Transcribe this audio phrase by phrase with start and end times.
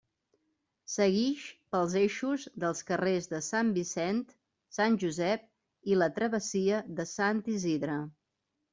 [0.93, 1.43] Seguix
[1.75, 4.25] pels eixos dels carrers de Sant Vicent,
[4.81, 5.47] Sant Josep
[5.93, 8.05] i la travessia de Sant Isidre.